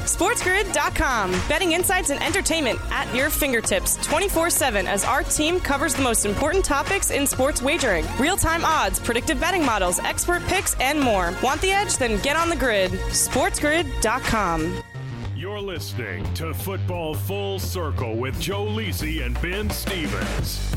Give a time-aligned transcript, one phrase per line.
[0.00, 1.30] SportsGrid.com.
[1.48, 6.24] Betting insights and entertainment at your fingertips 24 7 as our team covers the most
[6.24, 11.34] important topics in sports wagering real time odds, predictive betting models, expert picks, and more.
[11.42, 11.96] Want the edge?
[11.96, 12.90] Then get on the grid.
[12.90, 14.82] SportsGrid.com.
[15.34, 20.74] You're listening to Football Full Circle with Joe Lisi and Ben Stevens.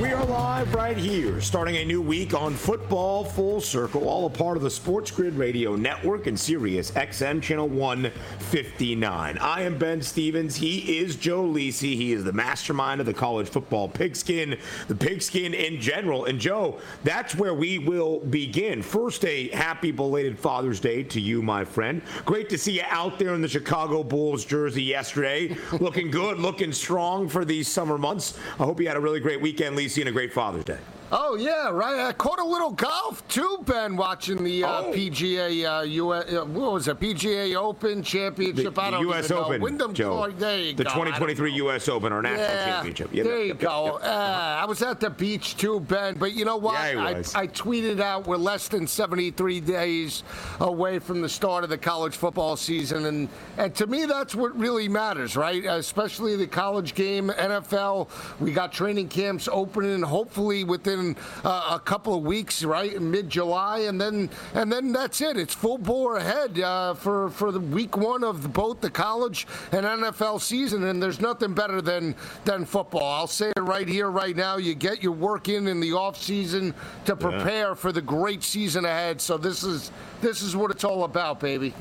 [0.00, 4.30] We are live right here, starting a new week on Football Full Circle, all a
[4.30, 9.38] part of the Sports Grid Radio Network and Sirius XM Channel 159.
[9.38, 10.54] I am Ben Stevens.
[10.54, 11.96] He is Joe Lisi.
[11.96, 16.26] He is the mastermind of the college football pigskin, the pigskin in general.
[16.26, 18.82] And Joe, that's where we will begin.
[18.82, 22.02] First, a happy belated Father's Day to you, my friend.
[22.24, 25.56] Great to see you out there in the Chicago Bulls jersey yesterday.
[25.80, 28.38] looking good, looking strong for these summer months.
[28.60, 30.78] I hope you had a really great weekend, Lisi, and a great Father's Day.
[31.10, 31.98] Oh yeah, right.
[32.00, 34.92] I caught a little golf too, Ben, watching the uh, Oh.
[34.92, 35.78] PGA.
[35.80, 37.00] Uh, US, uh, what was it?
[37.00, 38.74] PGA Open Championship.
[38.74, 39.24] The, I the don't U.S.
[39.24, 39.44] even know.
[39.46, 40.16] Open, Wyndham Joe.
[40.16, 40.38] Clark.
[40.38, 40.90] There you the go.
[40.90, 41.52] 2023.
[41.54, 41.88] U.S.
[41.88, 43.08] Open, or national Yeah, championship.
[43.12, 43.84] Yeah, there you yep, go.
[44.02, 44.04] yep.
[44.04, 46.14] Uh, I was at the beach too, Ben.
[46.18, 46.74] But you know what?
[46.74, 47.10] Yeah, I.
[47.40, 50.24] I tweeted out we're less than 73 days
[50.60, 54.54] away from the start of the college football season, and and to me that's what
[54.58, 55.64] really matters, right?
[55.64, 58.08] Especially the college game, NFL.
[58.40, 60.97] We got training camps opening, hopefully within
[61.44, 65.36] uh, a couple of weeks, right, in mid-July, and then and then that's it.
[65.36, 69.84] It's full bore ahead uh, for for the week one of both the college and
[69.84, 72.14] NFL season, and there's nothing better than
[72.44, 73.12] than football.
[73.12, 74.56] I'll say it right here, right now.
[74.56, 78.84] You get your work in in the off season to prepare for the great season
[78.84, 79.20] ahead.
[79.20, 81.74] So this is this is what it's all about, baby.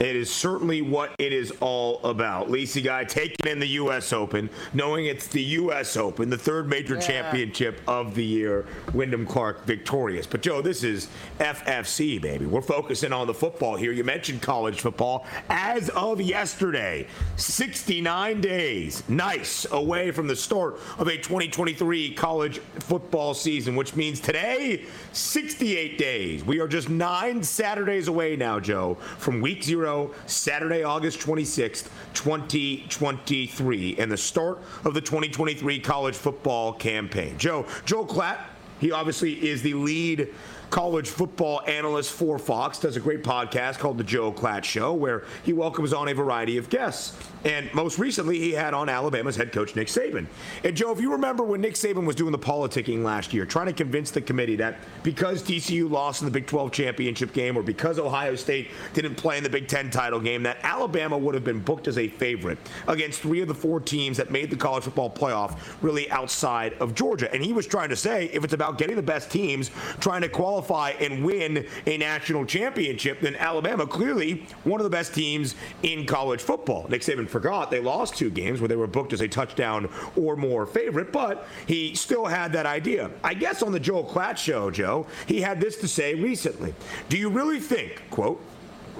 [0.00, 2.48] It is certainly what it is all about.
[2.48, 4.14] Lisi Guy taking in the U.S.
[4.14, 5.94] Open, knowing it's the U.S.
[5.94, 7.00] Open, the third major Yeah.
[7.00, 8.64] championship of the year.
[8.94, 10.26] Wyndham Clark victorious.
[10.26, 11.08] But, Joe, this is
[11.38, 12.46] FFC, baby.
[12.46, 13.92] We're focusing on the football here.
[13.92, 15.26] You mentioned college football.
[15.50, 17.06] As of yesterday,
[17.36, 24.18] 69 days, nice, away from the start of a 2023 college football season, which means
[24.18, 26.42] today, 68 days.
[26.42, 29.89] We are just nine Saturdays away now, Joe, from week zero,
[30.26, 37.36] Saturday, August 26th, 2023, and the start of the 2023 college football campaign.
[37.38, 38.38] Joe, Joel Klatt,
[38.78, 40.32] he obviously is the lead
[40.70, 45.24] college football analyst for Fox, does a great podcast called The Joel Klatt Show, where
[45.42, 47.16] he welcomes on a variety of guests.
[47.44, 50.26] And most recently, he had on Alabama's head coach, Nick Saban.
[50.62, 53.66] And Joe, if you remember when Nick Saban was doing the politicking last year, trying
[53.66, 57.62] to convince the committee that because TCU lost in the Big 12 championship game or
[57.62, 61.44] because Ohio State didn't play in the Big 10 title game, that Alabama would have
[61.44, 62.58] been booked as a favorite
[62.88, 66.94] against three of the four teams that made the college football playoff really outside of
[66.94, 67.32] Georgia.
[67.32, 69.70] And he was trying to say if it's about getting the best teams,
[70.00, 75.14] trying to qualify and win a national championship, then Alabama clearly one of the best
[75.14, 76.86] teams in college football.
[76.88, 80.36] Nick Saban forgot they lost two games where they were booked as a touchdown or
[80.36, 83.10] more favorite, but he still had that idea.
[83.24, 86.74] I guess on the Joel Klatt show, Joe, he had this to say recently.
[87.08, 88.42] Do you really think, quote,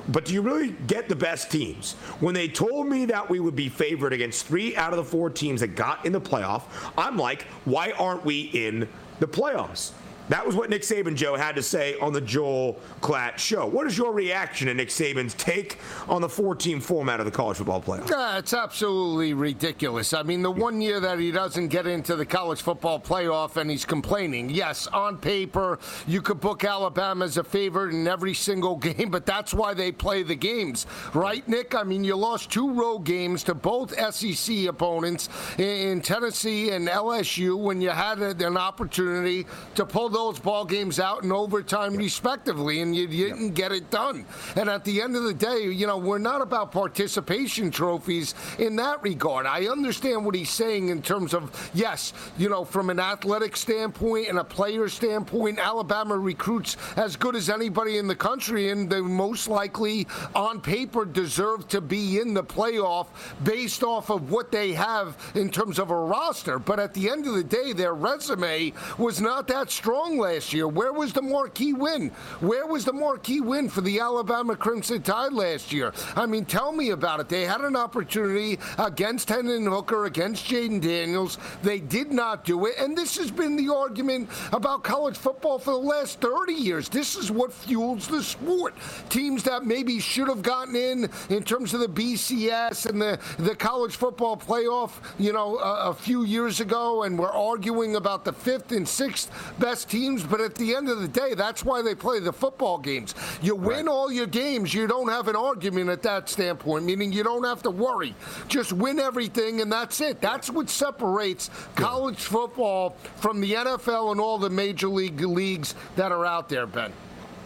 [0.08, 1.92] but do you really get the best teams?
[2.20, 5.30] When they told me that we would be favored against three out of the four
[5.30, 6.62] teams that got in the playoff,
[6.96, 8.88] I'm like, why aren't we in
[9.20, 9.92] the playoffs?
[10.30, 13.66] That was what Nick Saban, Joe, had to say on the Joel Klatt show.
[13.66, 15.78] What is your reaction to Nick Saban's take
[16.08, 18.08] on the four-team format of the college football playoff?
[18.08, 20.14] Yeah, it's absolutely ridiculous.
[20.14, 23.68] I mean, the one year that he doesn't get into the college football playoff and
[23.68, 24.50] he's complaining.
[24.50, 29.26] Yes, on paper, you could book Alabama as a favorite in every single game, but
[29.26, 31.74] that's why they play the games, right, Nick?
[31.74, 35.28] I mean, you lost two road games to both SEC opponents
[35.58, 39.44] in Tennessee and LSU when you had an opportunity
[39.74, 44.26] to pull those ball games out in overtime, respectively, and you didn't get it done.
[44.54, 48.76] And at the end of the day, you know, we're not about participation trophies in
[48.76, 49.46] that regard.
[49.46, 54.28] I understand what he's saying in terms of, yes, you know, from an athletic standpoint
[54.28, 59.00] and a player standpoint, Alabama recruits as good as anybody in the country, and they
[59.00, 63.06] most likely, on paper, deserve to be in the playoff
[63.42, 66.58] based off of what they have in terms of a roster.
[66.58, 70.68] But at the end of the day, their resume was not that strong last year.
[70.68, 72.10] Where was the marquee win?
[72.40, 75.92] Where was the marquee win for the Alabama Crimson Tide last year?
[76.16, 77.28] I mean, tell me about it.
[77.28, 81.38] They had an opportunity against Hendon Hooker, against Jayden Daniels.
[81.62, 82.74] They did not do it.
[82.78, 86.88] And this has been the argument about college football for the last 30 years.
[86.88, 88.74] This is what fuels the sport.
[89.08, 93.54] Teams that maybe should have gotten in in terms of the BCS and the, the
[93.54, 98.32] college football playoff, you know, a, a few years ago, and we're arguing about the
[98.32, 100.22] fifth and sixth best teams.
[100.22, 103.14] But at the end of the day, that's why they play the football games.
[103.42, 103.88] You win right.
[103.88, 107.62] all your games, you don't have an argument at that standpoint, meaning you don't have
[107.64, 108.14] to worry.
[108.48, 110.20] Just win everything, and that's it.
[110.20, 116.12] That's what separates college football from the NFL and all the major league leagues that
[116.12, 116.92] are out there, Ben.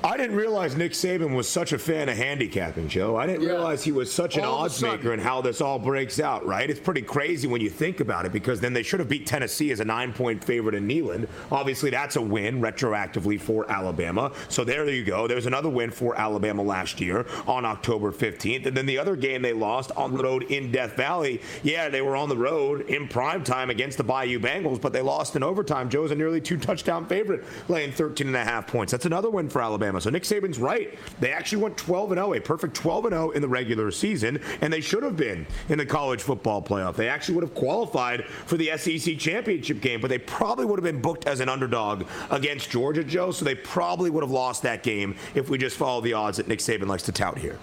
[0.04, 3.16] I didn't realize Nick Saban was such a fan of handicapping, Joe.
[3.16, 3.52] I didn't yeah.
[3.52, 6.68] realize he was such an odds maker and how this all breaks out, right?
[6.68, 9.72] It's pretty crazy when you think about it because then they should have beat Tennessee
[9.72, 11.26] as a nine point favorite in Neyland.
[11.50, 14.30] Obviously, that's a win retroactively for Alabama.
[14.50, 15.26] So there you go.
[15.26, 18.66] There's another win for Alabama last year on October 15th.
[18.66, 21.40] And then the other game they lost on the road in Death Valley.
[21.62, 25.00] Yeah, they were on the road in prime time against the Bayou Bengals, but they
[25.00, 25.88] lost in overtime.
[25.88, 28.90] Joe's a nearly two touchdown favorite, laying 13 and a half points.
[28.90, 29.93] That's another win for Alabama.
[29.94, 30.00] Alabama.
[30.00, 30.98] So Nick Saban's right.
[31.20, 34.40] They actually went 12 and 0, a perfect 12 and 0 in the regular season,
[34.60, 36.96] and they should have been in the college football playoff.
[36.96, 40.84] They actually would have qualified for the SEC championship game, but they probably would have
[40.84, 43.30] been booked as an underdog against Georgia, Joe.
[43.30, 46.48] So they probably would have lost that game if we just follow the odds that
[46.48, 47.58] Nick Saban likes to tout here.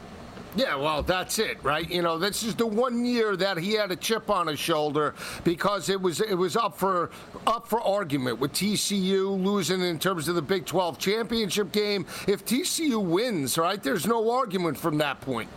[0.56, 1.90] Yeah, well, that's it, right?
[1.90, 5.16] You know, this is the one year that he had a chip on his shoulder
[5.46, 7.10] because it was it was up for
[7.48, 12.06] up for argument with TCU losing in terms of the Big 12 championship game.
[12.28, 15.50] If TCU wins, right, there's no argument from that point.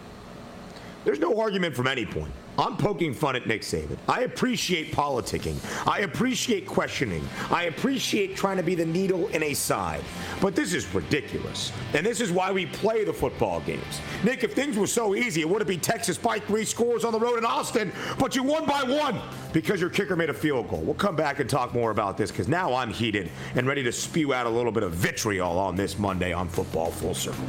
[1.04, 2.32] There's no argument from any point.
[2.58, 3.96] I'm poking fun at Nick Saban.
[4.08, 5.56] I appreciate politicking.
[5.88, 7.26] I appreciate questioning.
[7.50, 10.02] I appreciate trying to be the needle in a side.
[10.40, 11.72] But this is ridiculous.
[11.94, 14.00] And this is why we play the football games.
[14.22, 17.12] Nick, if things were so easy, it would have been Texas by three scores on
[17.12, 19.20] the road in Austin, but you won by one
[19.52, 20.80] because your kicker made a field goal.
[20.80, 23.92] We'll come back and talk more about this because now I'm heated and ready to
[23.92, 27.48] spew out a little bit of vitriol on this Monday on Football Full Circle.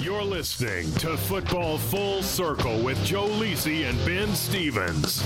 [0.00, 5.22] You're listening to Football Full Circle with Joe Lisi and Ben Stevens.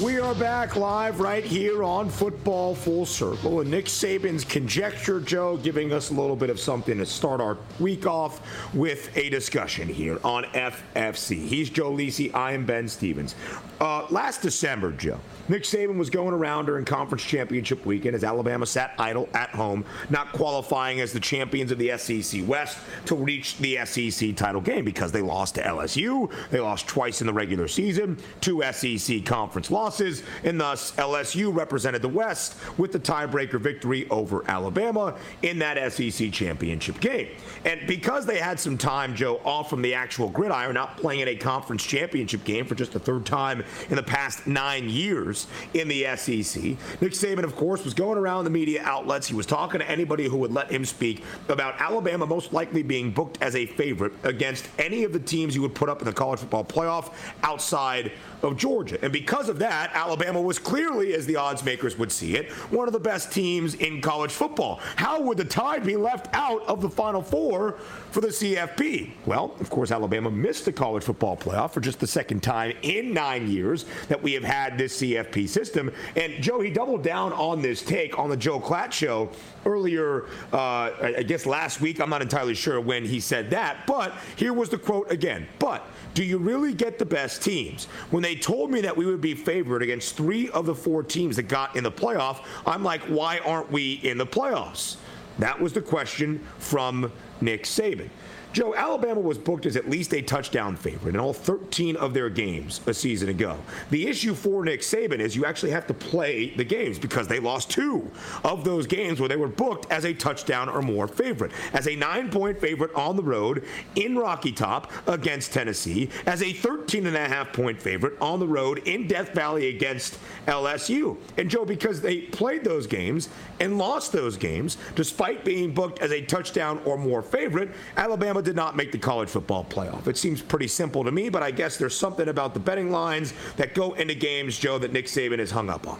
[0.00, 3.60] We are back live right here on Football Full Circle.
[3.60, 7.58] And Nick Saban's conjecture, Joe, giving us a little bit of something to start our
[7.80, 8.40] week off
[8.72, 11.44] with a discussion here on FFC.
[11.44, 12.32] He's Joe Lisi.
[12.32, 13.34] I am Ben Stevens.
[13.80, 18.66] Uh, last December, Joe, Nick Saban was going around during conference championship weekend as Alabama
[18.66, 23.56] sat idle at home, not qualifying as the champions of the SEC West to reach
[23.58, 26.30] the SEC title game because they lost to LSU.
[26.50, 32.02] They lost twice in the regular season, two SEC conference losses, and thus LSU represented
[32.02, 37.28] the West with the tiebreaker victory over Alabama in that SEC championship game.
[37.64, 41.28] And because they had some time, Joe, off from the actual gridiron, not playing in
[41.28, 45.35] a conference championship game for just the third time in the past nine years,
[45.74, 46.62] in the SEC.
[47.00, 49.26] Nick Saban, of course, was going around the media outlets.
[49.26, 53.10] He was talking to anybody who would let him speak about Alabama most likely being
[53.10, 56.12] booked as a favorite against any of the teams you would put up in the
[56.12, 57.12] college football playoff
[57.42, 58.12] outside
[58.42, 58.98] of Georgia.
[59.02, 62.86] And because of that, Alabama was clearly, as the odds makers would see it, one
[62.86, 64.80] of the best teams in college football.
[64.96, 67.72] How would the Tide be left out of the Final Four
[68.10, 69.12] for the CFP?
[69.26, 73.12] Well, of course, Alabama missed the college football playoff for just the second time in
[73.12, 75.92] nine years that we have had this CFP system.
[76.14, 79.30] And Joe, he doubled down on this take on the Joel Klatt show
[79.66, 82.00] earlier, uh, I guess last week.
[82.00, 85.46] I'm not entirely sure when he said that, but here was the quote again.
[85.58, 87.86] But do you really get the best teams?
[88.10, 91.36] When they told me that we would be favored against three of the four teams
[91.36, 94.96] that got in the playoff, I'm like, why aren't we in the playoffs?
[95.38, 98.08] That was the question from Nick Saban.
[98.56, 102.30] Joe, Alabama was booked as at least a touchdown favorite in all 13 of their
[102.30, 103.58] games a season ago.
[103.90, 107.38] The issue for Nick Saban is you actually have to play the games because they
[107.38, 108.10] lost two
[108.44, 111.52] of those games where they were booked as a touchdown or more favorite.
[111.74, 113.62] As a nine point favorite on the road
[113.94, 118.48] in Rocky Top against Tennessee, as a 13 and a half point favorite on the
[118.48, 121.18] road in Death Valley against LSU.
[121.36, 123.28] And Joe, because they played those games
[123.60, 128.56] and lost those games, despite being booked as a touchdown or more favorite, Alabama did
[128.56, 130.06] not make the college football playoff.
[130.06, 133.34] It seems pretty simple to me, but I guess there's something about the betting lines
[133.56, 135.98] that go into games, Joe, that Nick Saban is hung up on.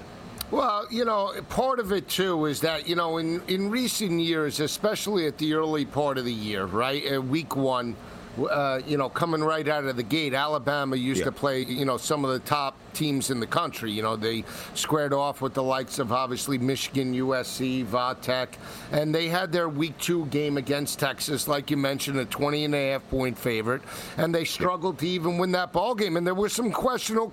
[0.53, 4.61] Well, you know, part of it too is that, you know, in, in recent years,
[4.61, 7.97] especially at the early part of the year, right, at week one,
[8.49, 11.25] uh, you know, coming right out of the gate, Alabama used yeah.
[11.25, 13.93] to play, you know, some of the top teams in the country.
[13.93, 18.59] You know, they squared off with the likes of obviously Michigan, USC, Va Tech,
[18.93, 22.75] and they had their week two game against Texas, like you mentioned, a 20 and
[22.75, 23.83] a half point favorite,
[24.17, 26.17] and they struggled to even win that ball game.
[26.17, 27.29] And there were some questionable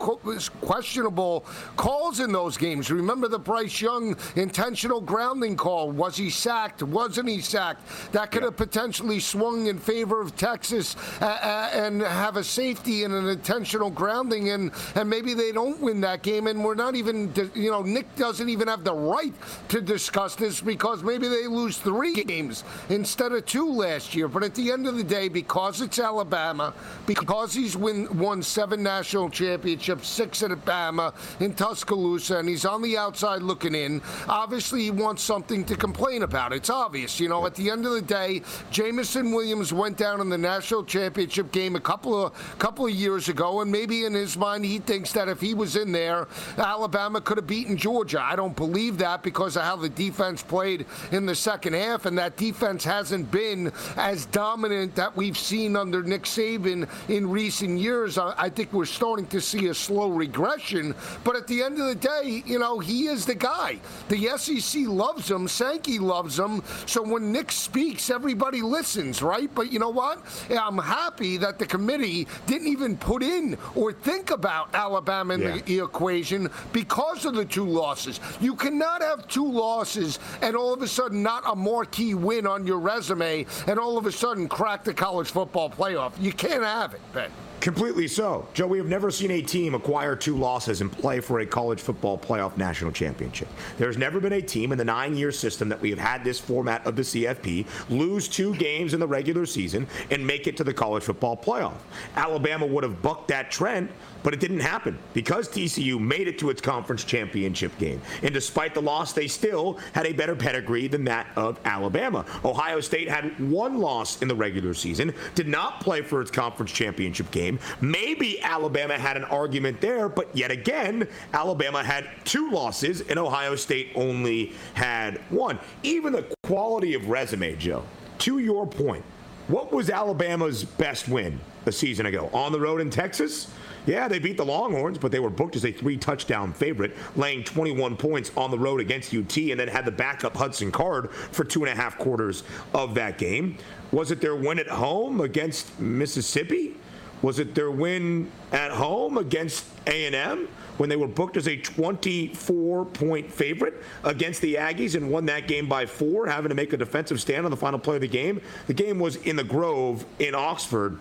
[0.61, 1.45] questionable
[1.77, 2.91] calls in those games.
[2.91, 5.91] Remember the Bryce Young intentional grounding call?
[5.91, 6.83] Was he sacked?
[6.83, 7.81] Wasn't he sacked?
[8.11, 13.03] That could have potentially swung in favor of Texas uh, uh, and have a safety
[13.03, 16.95] and an intentional grounding, and and maybe they don't win that game, and we're not
[16.95, 19.33] even, you know, Nick doesn't even have the right
[19.69, 24.27] to discuss this because maybe they lose three games instead of two last year.
[24.27, 26.73] But at the end of the day, because it's Alabama,
[27.05, 32.81] because he's win, won seven national championships, six at Alabama in Tuscaloosa, and he's on
[32.81, 36.53] the outside looking in, obviously he wants something to complain about.
[36.53, 37.19] It's obvious.
[37.19, 38.41] You know, at the end of the day,
[38.71, 43.29] Jameson Williams went down in the national championship game a couple of couple of years
[43.29, 47.21] ago, and maybe in his mind he thinks that if he was in there, Alabama
[47.21, 48.21] could have beaten Georgia.
[48.21, 52.17] I don't believe that because of how the defense played in the second half, and
[52.17, 58.17] that defense hasn't been as dominant that we've seen under Nick Saban in recent years.
[58.17, 61.95] I think we're starting to see a slow regression, but at the end of the
[61.95, 63.79] day, you know, he is the guy.
[64.07, 69.53] The SEC loves him, Sankey loves him, so when Nick speaks, everybody listens, right?
[69.53, 70.21] But you know what?
[70.49, 75.57] I'm happy that the committee didn't even put in or think about Alabama in yeah.
[75.65, 78.19] the equation because of the two losses.
[78.39, 82.65] You cannot have two losses and all of a sudden not a marquee win on
[82.65, 86.13] your resume and all of a sudden crack the college football playoff.
[86.19, 87.31] You can't have it, Ben.
[87.63, 88.45] Completely so.
[88.53, 91.79] Joe, we have never seen a team acquire two losses and play for a college
[91.79, 93.47] football playoff national championship.
[93.77, 96.41] There's never been a team in the nine year system that we have had this
[96.41, 100.65] format of the CFP lose two games in the regular season and make it to
[100.65, 101.77] the college football playoff.
[102.17, 103.87] Alabama would have bucked that trend
[104.23, 108.01] but it didn't happen because TCU made it to its conference championship game.
[108.23, 112.25] And despite the loss, they still had a better pedigree than that of Alabama.
[112.43, 116.71] Ohio State had one loss in the regular season, did not play for its conference
[116.71, 117.52] championship game.
[117.81, 123.55] Maybe Alabama had an argument there, but yet again, Alabama had two losses and Ohio
[123.55, 125.59] State only had one.
[125.83, 127.83] Even the quality of resume, Joe,
[128.19, 129.03] to your point,
[129.47, 132.29] What was Alabama's best win a season ago?
[132.33, 133.51] On the road in Texas?
[133.85, 137.43] Yeah, they beat the Longhorns, but they were booked as a three touchdown favorite, laying
[137.43, 141.43] 21 points on the road against UT, and then had the backup Hudson Card for
[141.43, 142.43] two and a half quarters
[142.73, 143.57] of that game.
[143.91, 146.77] Was it their win at home against Mississippi?
[147.23, 152.85] Was it their win at home against A&M when they were booked as a 24
[152.85, 156.77] point favorite against the Aggies and won that game by four, having to make a
[156.77, 158.41] defensive stand on the final play of the game?
[158.67, 160.99] The game was in the Grove in Oxford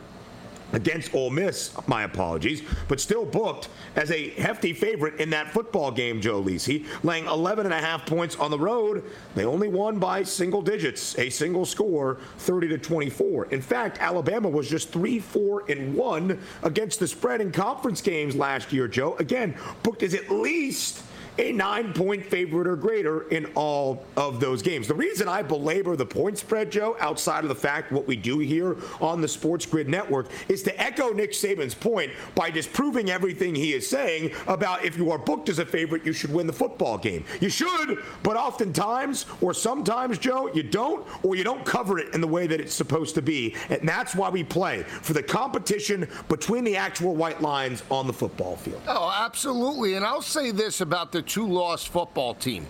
[0.72, 5.90] against Ole Miss, my apologies, but still booked as a hefty favorite in that football
[5.90, 9.04] game, Joe Lisi, laying 11 and a half points on the road.
[9.34, 13.46] They only won by single digits, a single score, 30 to 24.
[13.46, 18.34] In fact, Alabama was just 3 4 and 1 against the spread in conference games
[18.34, 19.16] last year, Joe.
[19.18, 21.02] Again, booked as at least
[21.38, 24.86] a nine point favorite or greater in all of those games.
[24.86, 28.38] The reason I belabor the point spread, Joe, outside of the fact what we do
[28.38, 33.54] here on the Sports Grid Network, is to echo Nick Saban's point by disproving everything
[33.54, 36.52] he is saying about if you are booked as a favorite, you should win the
[36.52, 37.24] football game.
[37.40, 42.20] You should, but oftentimes, or sometimes, Joe, you don't, or you don't cover it in
[42.20, 43.54] the way that it's supposed to be.
[43.70, 48.12] And that's why we play for the competition between the actual white lines on the
[48.12, 48.82] football field.
[48.86, 49.94] Oh, absolutely.
[49.94, 52.66] And I'll say this about the two loss football team.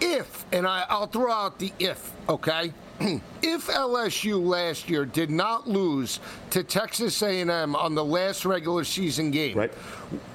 [0.00, 2.72] If, and I, I'll throw out the if, okay?
[3.42, 9.30] if LSU last year did not lose to Texas A&M on the last regular season
[9.30, 9.72] game right.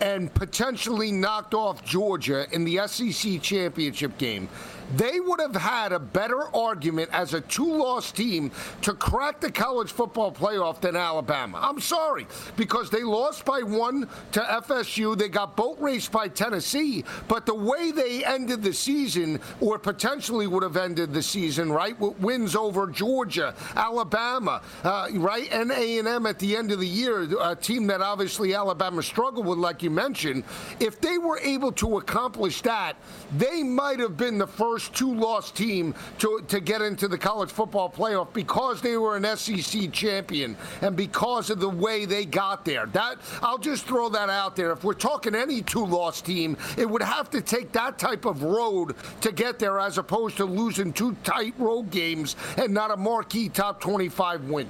[0.02, 4.50] and potentially knocked off Georgia in the SEC championship game,
[4.96, 8.52] they would have had a better argument as a two-loss team
[8.82, 11.60] to crack the college football playoff than Alabama.
[11.62, 15.18] I'm sorry, because they lost by one to FSU.
[15.18, 20.48] They got boat raced by Tennessee, but the way they ended the season, or potentially
[20.48, 26.26] would have ended the season, right, with wins over Georgia, Alabama, uh, right, and A&M
[26.26, 29.90] at the end of the year, a team that obviously Alabama struggled with, like you
[29.90, 30.44] mentioned.
[30.80, 32.96] If they were able to accomplish that,
[33.36, 37.18] they might have been the first first two loss team to, to get into the
[37.18, 42.24] college football playoff because they were an SEC champion and because of the way they
[42.24, 42.86] got there.
[42.86, 44.72] That I'll just throw that out there.
[44.72, 48.44] If we're talking any two loss team, it would have to take that type of
[48.44, 52.98] road to get there as opposed to losing two tight road games and not a
[52.98, 54.70] marquee top 25 win.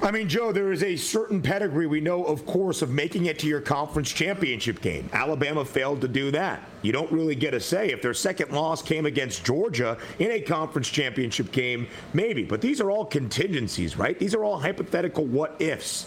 [0.00, 3.40] I mean, Joe, there is a certain pedigree we know, of course, of making it
[3.40, 5.10] to your conference championship game.
[5.12, 6.62] Alabama failed to do that.
[6.82, 7.90] You don't really get a say.
[7.90, 12.44] If their second loss came against Georgia in a conference championship game, maybe.
[12.44, 14.16] But these are all contingencies, right?
[14.16, 16.06] These are all hypothetical what ifs.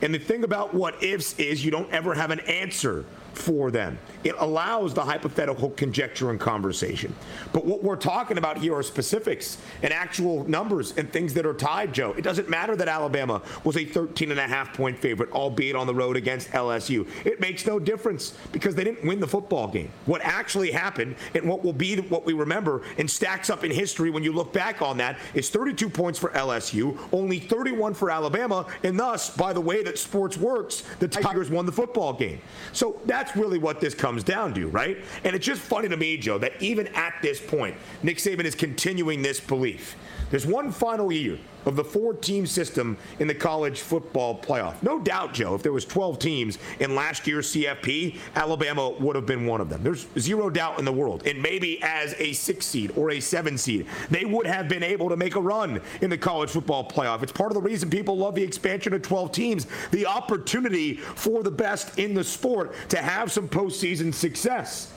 [0.00, 3.04] And the thing about what ifs is you don't ever have an answer
[3.36, 3.98] for them.
[4.22, 7.14] It allows the hypothetical conjecture and conversation.
[7.52, 11.54] But what we're talking about here are specifics and actual numbers and things that are
[11.54, 12.14] tied, Joe.
[12.16, 15.86] It doesn't matter that Alabama was a 13 and a half point favorite, albeit on
[15.86, 17.08] the road against LSU.
[17.24, 19.90] It makes no difference because they didn't win the football game.
[20.06, 24.10] What actually happened and what will be what we remember and stacks up in history
[24.10, 28.66] when you look back on that is 32 points for LSU, only 31 for Alabama,
[28.82, 32.40] and thus, by the way that sports works, the Tigers won the football game.
[32.72, 34.98] So that's that's really what this comes down to, right?
[35.24, 38.54] And it's just funny to me, Joe, that even at this point, Nick Saban is
[38.54, 39.96] continuing this belief.
[40.30, 44.82] There's one final year of the four team system in the college football playoff.
[44.82, 49.26] No doubt, Joe, if there was 12 teams in last year's CFP, Alabama would have
[49.26, 49.82] been one of them.
[49.82, 51.26] There's zero doubt in the world.
[51.26, 55.08] And maybe as a six seed or a seven seed, they would have been able
[55.08, 57.22] to make a run in the college football playoff.
[57.22, 61.42] It's part of the reason people love the expansion of 12 teams, the opportunity for
[61.42, 64.93] the best in the sport to have some postseason success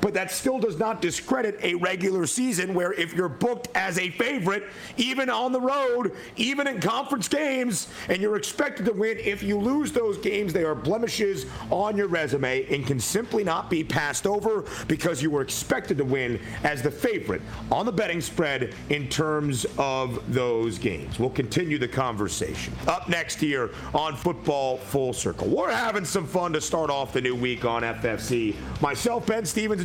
[0.00, 4.10] but that still does not discredit a regular season where if you're booked as a
[4.10, 4.64] favorite,
[4.96, 9.58] even on the road, even in conference games, and you're expected to win, if you
[9.58, 14.26] lose those games, they are blemishes on your resume and can simply not be passed
[14.26, 19.08] over because you were expected to win as the favorite on the betting spread in
[19.08, 21.18] terms of those games.
[21.18, 22.74] We'll continue the conversation.
[22.86, 25.48] Up next here on Football Full Circle.
[25.48, 28.54] We're having some fun to start off the new week on FFC.
[28.80, 29.84] Myself, Ben Stevens,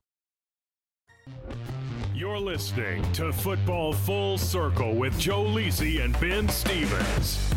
[2.13, 7.51] You're listening to Football Full Circle with Joe Lisi and Ben Stevens.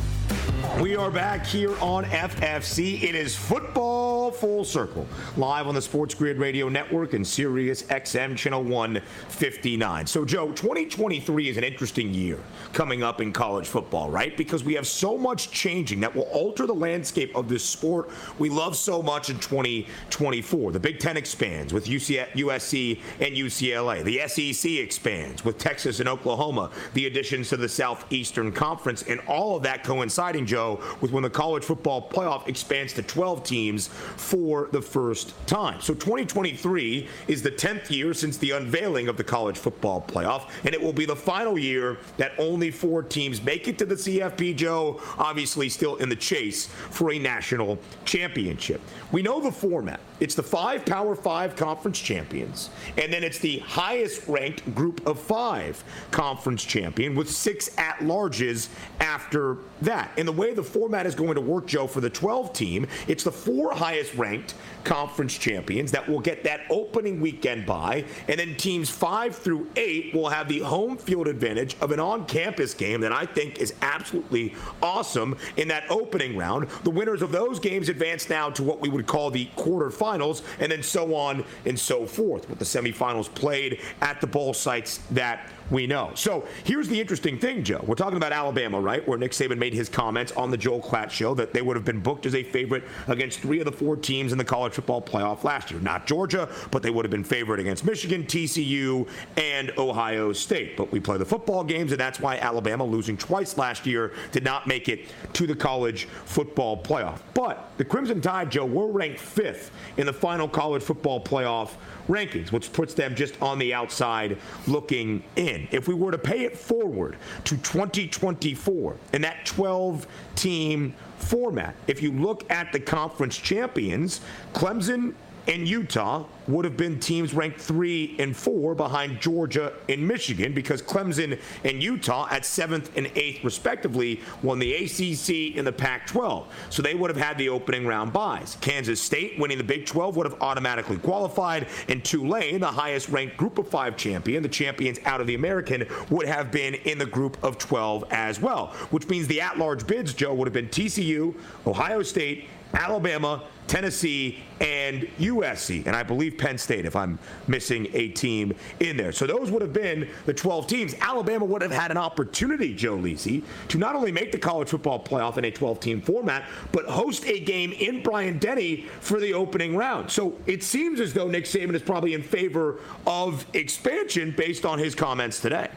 [0.80, 3.02] We are back here on FFC.
[3.02, 5.06] It is football full circle,
[5.36, 10.06] live on the Sports Grid Radio Network and Sirius XM Channel 159.
[10.06, 12.40] So, Joe, 2023 is an interesting year
[12.72, 14.36] coming up in college football, right?
[14.36, 18.48] Because we have so much changing that will alter the landscape of this sport we
[18.48, 20.72] love so much in 2024.
[20.72, 24.02] The Big Ten expands with USC and UCLA.
[24.02, 26.70] The SEC expands with Texas and Oklahoma.
[26.94, 29.84] The additions to the Southeastern Conference, and all of that
[30.14, 35.34] coinciding, Joe with when the college football playoff expands to 12 teams for the first
[35.46, 35.80] time.
[35.80, 40.72] So 2023 is the 10th year since the unveiling of the college football playoff, and
[40.72, 44.56] it will be the final year that only four teams make it to the CFP,
[44.56, 48.80] Joe, obviously still in the chase for a national championship.
[49.10, 50.00] We know the format.
[50.20, 55.18] It's the five Power Five conference champions, and then it's the highest ranked group of
[55.18, 58.68] five conference champion with six at larges
[59.00, 60.12] after that.
[60.16, 63.24] And the way the format is going to work, Joe, for the 12 team, it's
[63.24, 68.56] the four highest ranked conference champions that will get that opening weekend bye, and then
[68.56, 73.00] teams five through eight will have the home field advantage of an on campus game
[73.00, 76.68] that I think is absolutely awesome in that opening round.
[76.84, 80.70] The winners of those games advance now to what we would call the quarterfinals, and
[80.70, 85.50] then so on and so forth, with the semifinals played at the bowl sites that
[85.70, 86.12] we know.
[86.14, 87.82] So here's the interesting thing, Joe.
[87.86, 89.06] We're talking about Alabama, right?
[89.06, 91.84] Where Nick Saban made his comments on the Joel Klatt show that they would have
[91.84, 95.00] been booked as a favorite against three of the four teams in the college football
[95.00, 95.80] playoff last year.
[95.80, 100.76] Not Georgia, but they would have been favored against Michigan, TCU, and Ohio State.
[100.76, 104.44] But we play the football games, and that's why Alabama, losing twice last year, did
[104.44, 107.20] not make it to the college football playoff.
[107.32, 111.70] But the Crimson Tide, Joe, were ranked fifth in the final college football playoff
[112.08, 115.53] rankings, which puts them just on the outside looking in.
[115.70, 122.02] If we were to pay it forward to 2024 in that 12 team format, if
[122.02, 124.20] you look at the conference champions,
[124.52, 125.14] Clemson
[125.46, 130.82] and Utah would have been teams ranked three and four behind Georgia and Michigan because
[130.82, 136.46] Clemson and Utah at seventh and eighth respectively won the ACC and the Pac 12.
[136.70, 138.56] So they would have had the opening round buys.
[138.60, 143.36] Kansas State winning the Big 12 would have automatically qualified, and Tulane, the highest ranked
[143.36, 147.06] group of five champion, the champions out of the American, would have been in the
[147.06, 150.68] group of 12 as well, which means the at large bids, Joe, would have been
[150.68, 151.34] TCU,
[151.66, 158.08] Ohio State, Alabama, Tennessee, and USC, and I believe Penn State, if I'm missing a
[158.08, 159.12] team in there.
[159.12, 160.94] So those would have been the 12 teams.
[161.00, 165.02] Alabama would have had an opportunity, Joe Lisi, to not only make the college football
[165.02, 169.34] playoff in a 12 team format, but host a game in Bryant Denny for the
[169.34, 170.10] opening round.
[170.10, 174.78] So it seems as though Nick Saban is probably in favor of expansion based on
[174.78, 175.68] his comments today.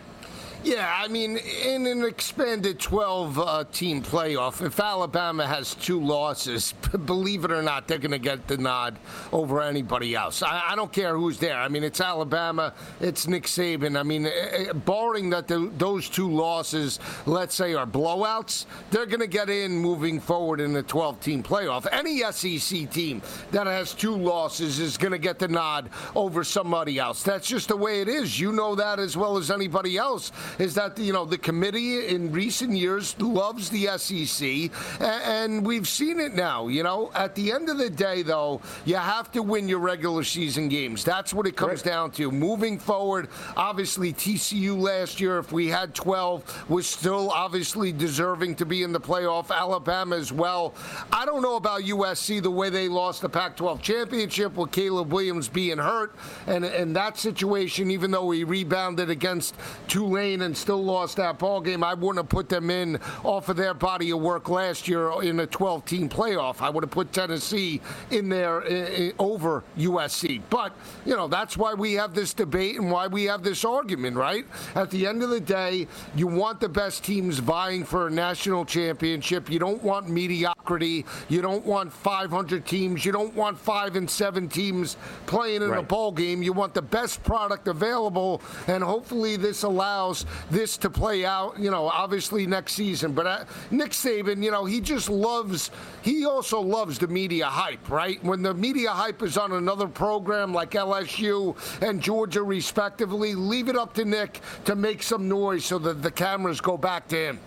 [0.68, 6.74] Yeah, I mean, in an expanded 12 uh, team playoff, if Alabama has two losses,
[7.06, 8.98] believe it or not, they're going to get the nod
[9.32, 10.44] over anybody else.
[10.44, 11.56] I, I, don't care who's there.
[11.56, 13.98] I mean, it's Alabama, it's Nick Saban.
[13.98, 19.22] I mean, uh, barring that the, those two losses, let's say, are blowouts, they're going
[19.22, 21.88] to get in moving forward in the 12 team playoff.
[21.94, 27.00] Any SEC team that has two losses is going to get the nod over somebody
[27.00, 27.24] else.
[27.24, 28.38] That's just the way it is.
[28.38, 32.32] You know that as well as anybody else is that you know the committee in
[32.32, 36.68] recent years loves the SEC, and we've seen it now.
[36.68, 40.24] You know, at the end of the day, though, you have to win your regular
[40.24, 41.04] season games.
[41.04, 41.92] That's what it comes right.
[41.92, 42.32] down to.
[42.32, 48.66] Moving forward, obviously TCU last year, if we had 12, was still obviously deserving to
[48.66, 49.52] be in the playoff.
[49.52, 50.74] Alabama as well.
[51.12, 55.48] I don't know about USC the way they lost the Pac-12 championship with Caleb Williams
[55.48, 56.16] being hurt,
[56.48, 59.56] and in that situation, even though he rebounded against
[59.88, 63.58] Tulane and still lost that ball game, I wouldn't have put them in off of
[63.58, 66.62] their body of work last year in a 12-team playoff.
[66.62, 70.42] I would have put Tennessee in there uh, over USC.
[70.50, 70.74] But
[71.06, 74.46] you know that's why we have this debate and why we have this argument, right?
[74.76, 78.66] At the end of the day, you want the best teams vying for a national
[78.66, 79.50] championship.
[79.50, 81.06] You don't want mediocrity.
[81.30, 83.06] You don't want 500 teams.
[83.06, 85.80] You don't want five and seven teams playing in right.
[85.80, 86.42] a bowl game.
[86.42, 91.72] You want the best product available, and hopefully this allows this to play out, you
[91.72, 93.14] know, obviously next season.
[93.14, 97.90] But uh, Nick Saban, you know, he just loves, he also loves the media hype,
[97.90, 98.24] right?
[98.24, 103.76] When the media hype is on another program like LSU and Georgia, respectively, leave it
[103.76, 107.40] up to Nick to make some noise so that the cameras go back to him.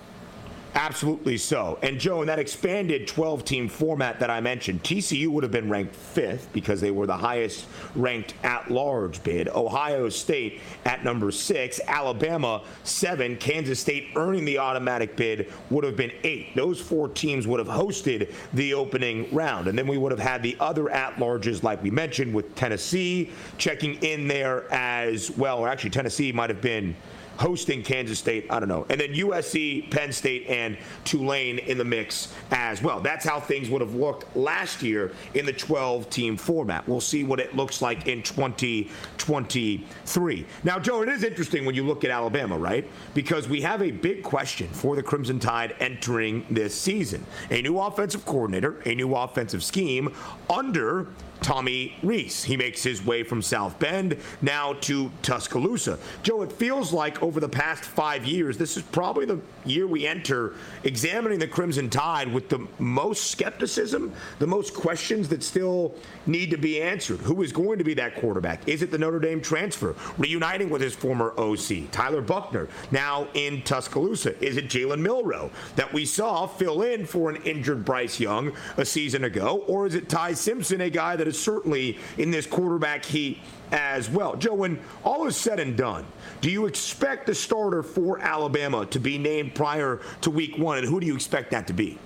[0.74, 1.78] Absolutely so.
[1.83, 5.68] And Joe, in that expanded 12 team format that I mentioned, TCU would have been
[5.68, 9.48] ranked fifth because they were the highest ranked at large bid.
[9.48, 15.96] Ohio State at number six, Alabama seven, Kansas State earning the automatic bid would have
[15.96, 16.54] been eight.
[16.54, 19.66] Those four teams would have hosted the opening round.
[19.66, 23.30] And then we would have had the other at larges, like we mentioned, with Tennessee
[23.59, 25.59] checking in there as well.
[25.59, 26.94] Or actually, Tennessee might have been
[27.40, 28.46] hosting Kansas State.
[28.50, 28.85] I don't know.
[28.90, 33.00] And then USC, Penn State, and Tulane in the mix as well.
[33.00, 36.87] That's how things would have looked last year in the 12 team format.
[36.87, 40.46] We'll see what it looks like in 2023.
[40.64, 42.87] Now, Joe, it is interesting when you look at Alabama, right?
[43.14, 47.24] Because we have a big question for the Crimson Tide entering this season.
[47.50, 50.14] A new offensive coordinator, a new offensive scheme
[50.50, 51.07] under
[51.42, 52.44] Tommy Rees.
[52.44, 55.98] He makes his way from South Bend now to Tuscaloosa.
[56.22, 60.07] Joe, it feels like over the past five years, this is probably the year we
[60.07, 65.94] enter examining the Crimson Tide with the most skepticism, the most questions that still
[66.26, 67.20] need to be answered.
[67.20, 68.68] Who is going to be that quarterback?
[68.68, 69.94] Is it the Notre Dame transfer?
[70.18, 74.42] Reuniting with his former OC, Tyler Buchner, now in Tuscaloosa.
[74.44, 78.85] Is it Jalen Milroe that we saw fill in for an injured Bryce Young a
[78.85, 79.64] season ago?
[79.66, 83.38] Or is it Ty Simpson, a guy that certainly in this quarterback heat
[83.72, 84.36] as well.
[84.36, 86.06] Joe, when all is said and done,
[86.40, 90.86] do you expect the starter for Alabama to be named prior to week one, and
[90.86, 91.98] who do you expect that to be?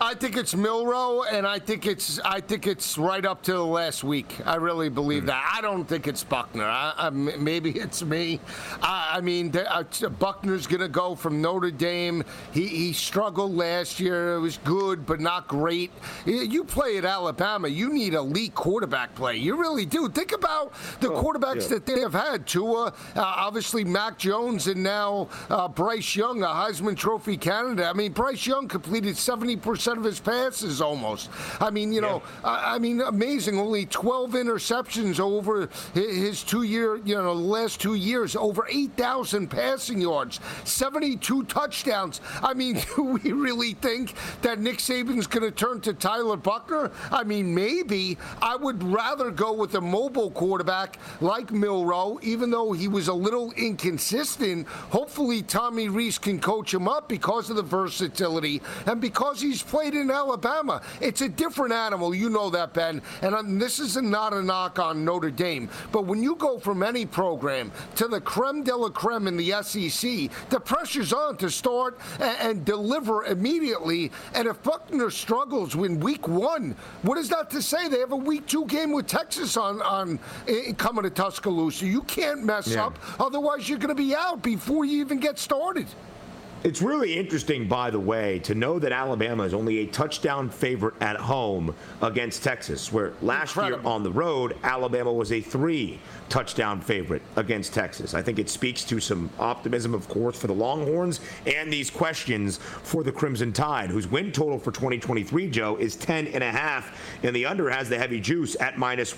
[0.00, 3.64] I think it's Milroe, and I think it's I think it's right up to the
[3.64, 4.32] last week.
[4.46, 5.26] I really believe mm.
[5.26, 5.52] that.
[5.56, 6.64] I don't think it's Buchner.
[6.64, 8.38] I, I, maybe it's me.
[8.80, 12.22] I, I mean, the, uh, Buchner's going to go from Notre Dame.
[12.52, 14.34] He, he struggled last year.
[14.34, 15.90] It was good, but not great.
[16.24, 19.36] You play at Alabama, you need elite quarterback play.
[19.36, 20.08] You really do.
[20.08, 21.68] Think about the oh, quarterbacks yeah.
[21.78, 22.46] that they have had.
[22.46, 27.86] Tua, uh, obviously Mac Jones, and now uh, Bryce Young, a Heisman Trophy candidate.
[27.86, 31.30] I mean, Bryce Young completed 70 percent of his passes almost.
[31.60, 32.50] I mean, you know, yeah.
[32.50, 33.58] I, I, mean, amazing.
[33.58, 39.48] Only 12 interceptions over his two year, you know, the last two years, over 8,000
[39.48, 42.20] passing yards, 72 touchdowns.
[42.42, 46.90] I mean, do we really think that Nick Saban's going to turn to Tyler Buchner?
[47.10, 48.18] I mean, maybe.
[48.42, 53.14] I would rather go with a mobile quarterback like Milroe, even though he was a
[53.14, 54.66] little inconsistent.
[54.66, 59.77] Hopefully, Tommy Rees can coach him up because of the versatility and because he's playing
[59.78, 60.82] played in Alabama.
[61.00, 62.12] It's a different animal.
[62.12, 63.00] You know that, Ben.
[63.22, 65.68] And um, this is not a knock on Notre Dame.
[65.92, 69.52] But when you go from any program to the creme de la creme in the
[69.62, 74.10] SEC, the pressure's on to start and, and deliver immediately.
[74.34, 77.86] And if Buchner struggles in week one, what is that to say?
[77.86, 81.86] They have a week two game with Texas on, on uh, coming to Tuscaloosa.
[81.86, 82.86] You can't mess yeah.
[82.86, 82.98] up.
[83.20, 85.86] Otherwise, you're going to be out before you even get started.
[86.64, 90.94] It's really interesting, by the way, to know that Alabama is only a touchdown favorite
[91.00, 93.82] at home against Texas, where last Incredible.
[93.84, 98.12] year on the road, Alabama was a three touchdown favorite against Texas.
[98.12, 102.58] I think it speaks to some optimism, of course, for the Longhorns and these questions
[102.82, 107.00] for the Crimson Tide, whose win total for 2023, Joe, is 10 and a half,
[107.22, 109.16] and the under has the heavy juice at minus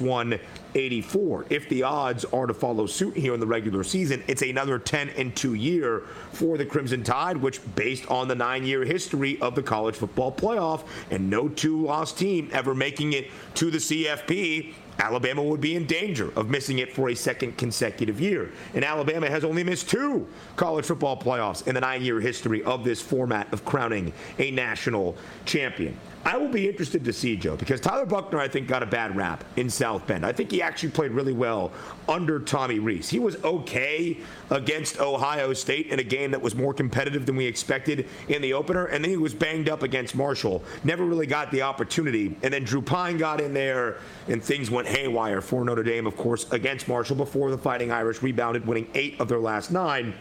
[0.75, 1.47] 184.
[1.51, 5.11] If the odds are to follow suit here in the regular season, it's another 10
[5.11, 9.57] and 2 year for the Crimson Tide which, based on the nine year history of
[9.57, 14.73] the college football playoff and no two loss team ever making it to the CFP,
[15.01, 18.53] Alabama would be in danger of missing it for a second consecutive year.
[18.75, 22.85] And Alabama has only missed two college football playoffs in the nine year history of
[22.85, 25.97] this format of crowning a national champion.
[26.23, 29.17] I will be interested to see, Joe, because Tyler Buchner, I think, got a bad
[29.17, 30.27] rap in South Bend.
[30.27, 31.73] I think he actually played really well
[32.09, 33.09] under Tommy Rees.
[33.09, 34.19] He was okay
[34.51, 38.53] against Ohio State in a game that was more competitive than we expected in the
[38.53, 40.63] opener, and then he was banged up against Marshall.
[40.85, 42.37] Never really got the opportunity.
[42.43, 43.97] And then Drew Pyne got in there,
[44.29, 48.23] and things went haywire for Notre Dame, of course, against Marshall before the Fighting Irish
[48.23, 50.13] rebounded, winning eight of their last nine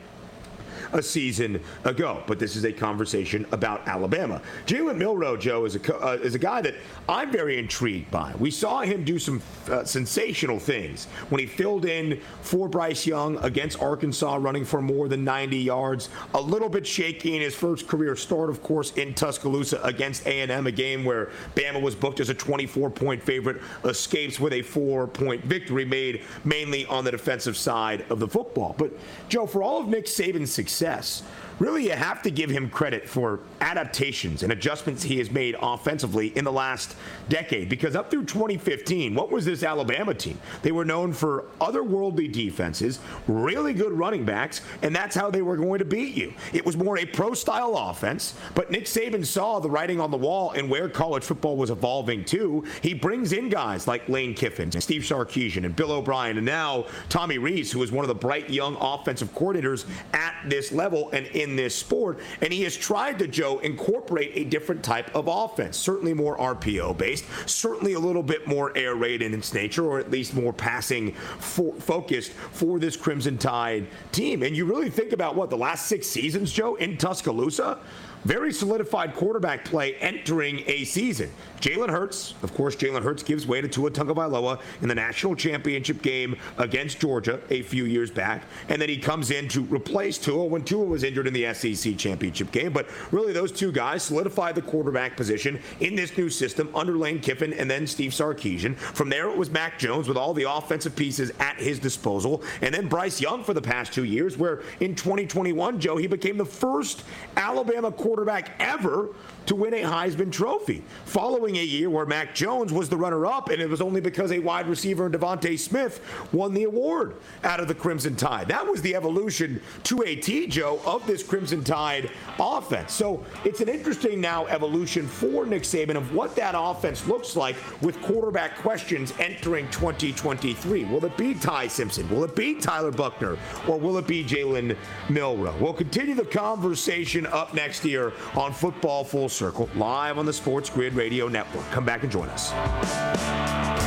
[0.94, 2.24] a season ago.
[2.28, 4.42] But this is a conversation about Alabama.
[4.66, 6.76] Jalen Milroe, Joe, is a, uh, is a guy that
[7.08, 8.34] I'm very intrigued by.
[8.40, 13.38] We saw him do some uh, sensational things when he filled in for Bryce Young
[13.44, 16.10] against Arkansas, running for more than 90 yards.
[16.34, 20.68] A little bit shaky in his first career start, of course, in Tuscaloosa against A&M,
[20.68, 25.86] a game where Bama was booked as a 24-point favorite, escapes with a four-point victory
[25.86, 28.76] made mainly on the defensive side of the football.
[28.78, 28.92] But,
[29.28, 31.24] Joe, for all of Nick Saban's success, success
[31.60, 36.36] really you have to give him credit for adaptations and adjustments he has made offensively
[36.38, 36.96] in the last
[37.28, 37.70] decade.
[37.70, 40.40] Because up through 2015, what was this Alabama team?
[40.62, 45.58] They were known for otherworldly defenses, really good running backs, and that's how they were
[45.58, 46.34] going to beat you.
[46.54, 50.18] It was more a pro style offense, but Nick Saban saw the writing on the
[50.18, 52.64] wall and where college football was evolving to.
[52.82, 56.86] He brings in guys like Lane Kiffin, and Steve Sarkisian, and Bill O'Brien, and now
[57.10, 61.26] Tommy Rees who is one of the bright young offensive coordinators at this level and
[61.28, 62.20] in in this sport.
[62.42, 66.98] And he has tried to, Joe, incorporate a different type of offense, certainly more RPO
[66.98, 70.54] based, certainly a little bit more air raid in its nature, or at least more
[70.54, 74.44] passing focused for this Crimson Tide team.
[74.44, 77.80] And you really think about what the last six seasons, Joe, in Tuscaloosa
[78.26, 81.32] very solidified quarterback play entering a season.
[81.60, 86.02] Jalen Hurts, of course, Jalen Hurts gives way to Tua Tagovailoa in the national championship
[86.02, 90.46] game against Georgia a few years back, and then he comes in to replace Tua
[90.46, 92.72] when Tua was injured in the SEC championship game.
[92.72, 97.20] But really, those two guys solidified the quarterback position in this new system under Lane
[97.20, 98.78] Kiffin and then Steve Sarkisian.
[98.78, 102.74] From there, it was Mac Jones with all the offensive pieces at his disposal, and
[102.74, 106.46] then Bryce Young for the past two years, where in 2021, Joe, he became the
[106.46, 107.04] first
[107.36, 109.10] Alabama quarterback ever
[109.50, 113.50] to win a Heisman Trophy, following a year where Mac Jones was the runner up,
[113.50, 117.68] and it was only because a wide receiver, DeVonta Smith, won the award out of
[117.68, 118.48] the Crimson Tide.
[118.48, 122.94] That was the evolution to a T, Joe, of this Crimson Tide offense.
[122.94, 127.56] So it's an interesting now evolution for Nick Saban of what that offense looks like
[127.82, 130.86] with quarterback questions entering 2023.
[130.86, 132.08] Will it be Ty Simpson?
[132.10, 133.36] Will it be Tyler Buchner?
[133.68, 134.78] Or will it be Jalen
[135.10, 135.56] Milroe?
[135.60, 140.70] We'll continue the conversation up next year on Football Full Circle, live on the Sports
[140.70, 141.64] Grid Radio Network.
[141.72, 142.52] Come back and join us.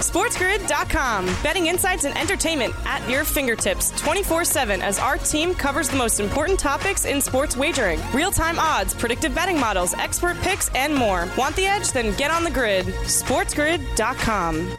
[0.03, 1.27] SportsGrid.com.
[1.43, 6.21] Betting insights and entertainment at your fingertips 24 7 as our team covers the most
[6.21, 11.29] important topics in sports wagering real time odds, predictive betting models, expert picks, and more.
[11.37, 11.93] Want the edge?
[11.93, 12.87] Then get on the grid.
[12.87, 14.79] SportsGrid.com.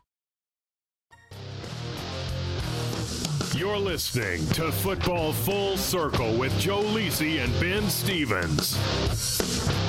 [3.61, 8.75] You're listening to Football Full Circle with Joe Lisi and Ben Stevens.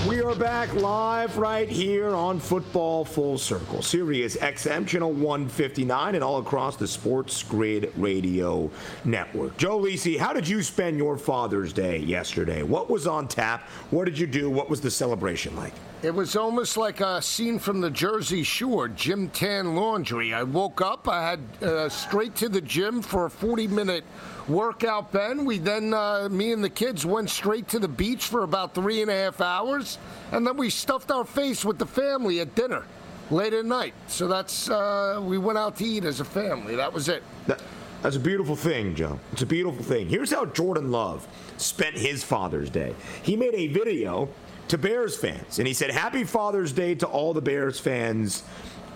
[0.07, 6.23] We are back live right here on Football Full Circle, Sirius XM Channel 159, and
[6.23, 8.71] all across the Sports Grid Radio
[9.07, 9.57] Network.
[9.57, 12.63] Joe Lisi, how did you spend your Father's Day yesterday?
[12.63, 13.67] What was on tap?
[13.89, 14.51] What did you do?
[14.51, 15.73] What was the celebration like?
[16.03, 20.35] It was almost like a scene from the Jersey Shore, Gym Tan Laundry.
[20.35, 24.03] I woke up, I had uh, straight to the gym for a 40 minute
[24.49, 25.45] workout, Ben.
[25.45, 29.01] We then, uh, me and the kids went straight to the beach for about three
[29.03, 29.99] and a half hours,
[30.33, 32.83] and then we stuffed our face with the family at dinner
[33.31, 33.95] late at night.
[34.09, 36.75] So that's, uh, we went out to eat as a family.
[36.75, 37.23] That was it.
[37.47, 37.63] That,
[38.03, 39.21] that's a beautiful thing, Joe.
[39.31, 40.09] It's a beautiful thing.
[40.09, 41.29] Here's how Jordan Love
[41.59, 42.93] spent his Father's Day.
[43.23, 44.29] He made a video
[44.73, 45.59] to Bears fans.
[45.59, 48.43] And he said, Happy Father's Day to all the Bears fans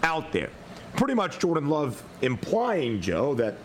[0.03, 0.49] out there.
[0.97, 3.59] Pretty much Jordan Love implying, Joe, that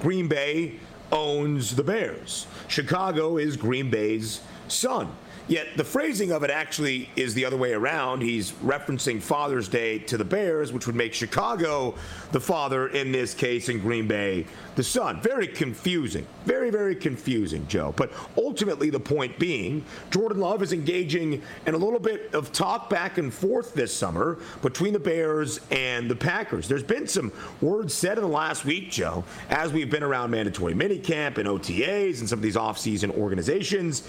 [0.00, 0.80] Green Bay
[1.12, 2.46] owns the Bears.
[2.68, 5.14] Chicago is Green Bay's son.
[5.48, 8.22] Yet the phrasing of it actually is the other way around.
[8.22, 11.94] He's referencing Father's Day to the Bears, which would make Chicago
[12.32, 15.20] the father in this case and Green Bay the son.
[15.22, 16.26] Very confusing.
[16.44, 17.94] Very, very confusing, Joe.
[17.96, 22.90] But ultimately, the point being, Jordan Love is engaging in a little bit of talk
[22.90, 26.68] back and forth this summer between the Bears and the Packers.
[26.68, 30.74] There's been some words said in the last week, Joe, as we've been around mandatory
[30.74, 34.06] minicamp and OTAs and some of these offseason organizations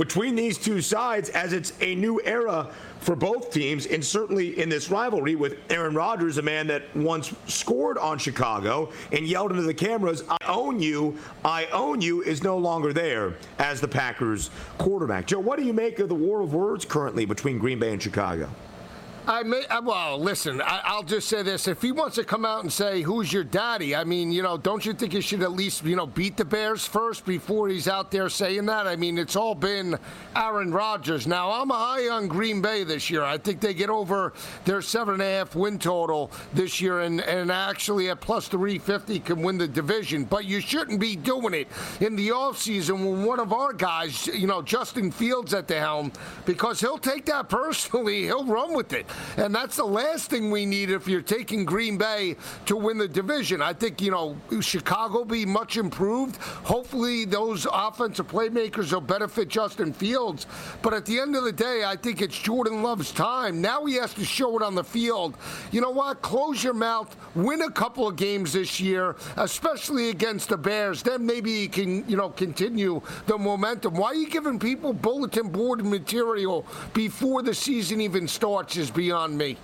[0.00, 2.70] between these two sides as it's a new era
[3.00, 7.34] for both teams, and certainly in this rivalry with Aaron Rodgers, a man that once
[7.46, 12.42] scored on Chicago and yelled into the cameras, I own you, I own you, is
[12.42, 14.48] no longer there as the Packers
[14.78, 15.26] quarterback.
[15.26, 18.02] Joe, what do you make of the war of words currently between Green Bay and
[18.02, 18.48] Chicago?
[19.26, 21.68] I may, well, listen, I, will just say this.
[21.68, 23.94] If he wants to come out and say, who's your daddy?
[23.94, 26.44] I mean, you know, don't you think he should at least, you know, beat the
[26.44, 28.86] Bears first before he's out there saying that?
[28.86, 29.98] I mean, it's all been
[30.34, 31.26] Aaron Rodgers.
[31.26, 33.22] Now, I'm high on Green Bay this year.
[33.22, 34.32] I think they get over
[34.64, 39.20] their seven and a half win total this year and, and actually at plus 350
[39.20, 40.24] can win the division.
[40.24, 41.68] But you shouldn't be doing it
[42.00, 46.10] in the offseason when one of our guys, you know, Justin Fields at the helm,
[46.46, 48.24] because he'll take that personally.
[48.24, 49.06] He'll run with it.
[49.36, 52.36] And that's the last thing we need if you're taking Green Bay
[52.66, 53.62] to win the division.
[53.62, 56.36] I think, you know, Chicago be much improved.
[56.36, 60.46] Hopefully, those offensive playmakers will benefit Justin Fields.
[60.82, 63.60] But at the end of the day, I think it's Jordan Love's time.
[63.60, 65.36] Now he has to show it on the field.
[65.70, 66.22] You know what?
[66.22, 71.02] Close your mouth, win a couple of games this year, especially against the Bears.
[71.02, 73.94] Then maybe he can, you know, continue the momentum.
[73.94, 79.38] Why are you giving people bulletin board material before the season even starts is beyond
[79.38, 79.56] me.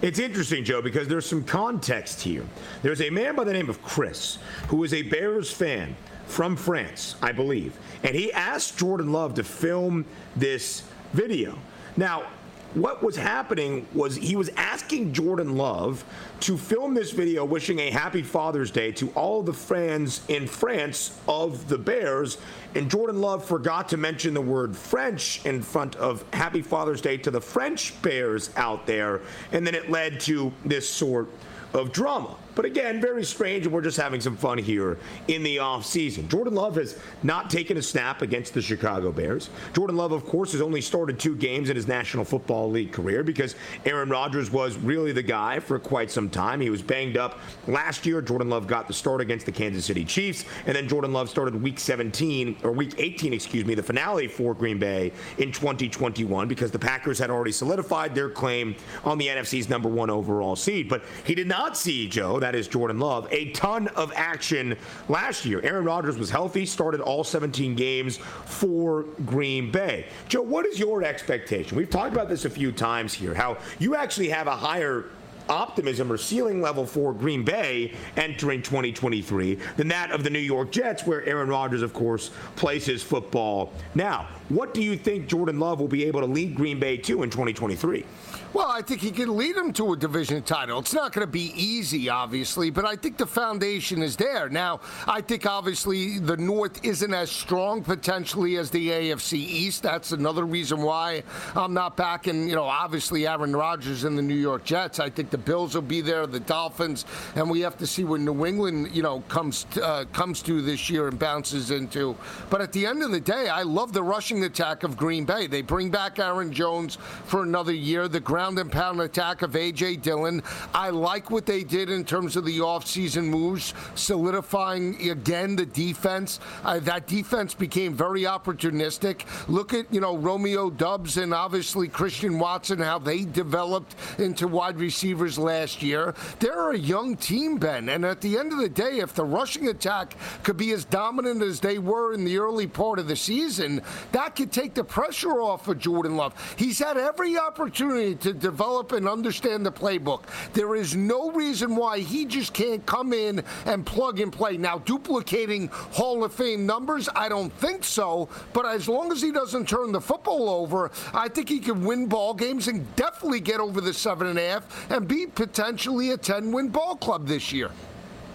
[0.00, 2.44] It's interesting, Joe, because there's some context here.
[2.82, 5.96] There's a man by the name of Chris who is a Bears fan
[6.26, 10.04] from France, I believe, and he asked Jordan Love to film
[10.36, 11.58] this video.
[11.96, 12.28] Now,
[12.74, 16.04] what was happening was he was asking Jordan Love
[16.40, 21.18] to film this video wishing a happy Father's Day to all the fans in France
[21.26, 22.38] of the Bears.
[22.74, 27.16] And Jordan Love forgot to mention the word French in front of Happy Father's Day
[27.18, 29.20] to the French Bears out there.
[29.50, 31.28] And then it led to this sort
[31.74, 32.36] of drama.
[32.54, 34.98] But again, very strange, we're just having some fun here
[35.28, 36.28] in the offseason.
[36.28, 39.50] Jordan Love has not taken a snap against the Chicago Bears.
[39.72, 43.22] Jordan Love, of course, has only started two games in his National Football League career
[43.22, 46.60] because Aaron Rodgers was really the guy for quite some time.
[46.60, 48.20] He was banged up last year.
[48.20, 51.60] Jordan Love got the start against the Kansas City Chiefs, and then Jordan Love started
[51.60, 56.70] week 17, or week 18, excuse me, the finale for Green Bay in 2021 because
[56.70, 58.74] the Packers had already solidified their claim
[59.04, 60.88] on the NFC's number one overall seed.
[60.88, 64.76] But he did not see, Joe, that is Jordan Love, a ton of action
[65.08, 65.60] last year.
[65.62, 70.06] Aaron Rodgers was healthy, started all 17 games for Green Bay.
[70.28, 71.76] Joe, what is your expectation?
[71.76, 75.06] We've talked about this a few times here, how you actually have a higher
[75.50, 80.70] optimism or ceiling level for Green Bay entering 2023 than that of the New York
[80.70, 84.28] Jets, where Aaron Rodgers, of course, plays his football now.
[84.48, 87.30] What do you think Jordan Love will be able to lead Green Bay to in
[87.30, 88.04] 2023?
[88.52, 90.80] Well, I think he can lead them to a division title.
[90.80, 94.48] It's not going to be easy, obviously, but I think the foundation is there.
[94.48, 99.84] Now, I think obviously the North isn't as strong potentially as the AFC East.
[99.84, 101.22] That's another reason why
[101.54, 104.98] I'm not backing, you know, obviously Aaron Rodgers and the New York Jets.
[104.98, 107.04] I think the Bills will be there, the Dolphins,
[107.36, 110.90] and we have to see what New England, you know, comes uh, comes to this
[110.90, 112.16] year and bounces into.
[112.50, 115.46] But at the end of the day, I love the rushing attack of Green Bay.
[115.46, 118.08] They bring back Aaron Jones for another year.
[118.08, 119.96] The ground and pound attack of A.J.
[119.96, 120.42] Dillon.
[120.72, 126.40] I like what they did in terms of the offseason moves, solidifying again the defense.
[126.64, 129.26] Uh, that defense became very opportunistic.
[129.46, 134.78] Look at, you know, Romeo Doubs and obviously Christian Watson, how they developed into wide
[134.78, 136.14] receivers last year.
[136.38, 137.90] They're a young team, Ben.
[137.90, 141.42] And at the end of the day, if the rushing attack could be as dominant
[141.42, 143.82] as they were in the early part of the season,
[144.12, 146.32] that could take the pressure off of Jordan Love.
[146.56, 150.22] He's had every opportunity to to develop and understand the playbook.
[150.52, 154.56] There is no reason why he just can't come in and plug and play.
[154.56, 158.28] Now, duplicating Hall of Fame numbers, I don't think so.
[158.52, 162.06] But as long as he doesn't turn the football over, I think he can win
[162.06, 166.16] ball games and definitely get over the seven and a half and be potentially a
[166.16, 167.70] 10 win ball club this year.